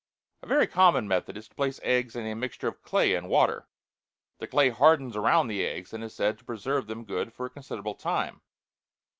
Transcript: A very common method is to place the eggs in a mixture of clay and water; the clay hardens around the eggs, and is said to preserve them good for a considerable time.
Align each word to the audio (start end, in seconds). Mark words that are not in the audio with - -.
A 0.41 0.47
very 0.47 0.65
common 0.65 1.07
method 1.07 1.37
is 1.37 1.47
to 1.47 1.53
place 1.53 1.77
the 1.77 1.87
eggs 1.87 2.15
in 2.15 2.25
a 2.25 2.33
mixture 2.33 2.67
of 2.67 2.81
clay 2.81 3.13
and 3.13 3.29
water; 3.29 3.67
the 4.39 4.47
clay 4.47 4.69
hardens 4.71 5.15
around 5.15 5.45
the 5.45 5.63
eggs, 5.63 5.93
and 5.93 6.03
is 6.03 6.15
said 6.15 6.39
to 6.39 6.43
preserve 6.43 6.87
them 6.87 7.05
good 7.05 7.31
for 7.31 7.45
a 7.45 7.51
considerable 7.51 7.93
time. 7.93 8.41